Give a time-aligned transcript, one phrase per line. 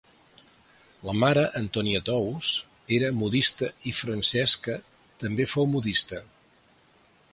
[1.09, 2.53] La mare, Antònia Tous,
[2.97, 4.79] era modista i Francesca
[5.25, 6.23] també fou modista.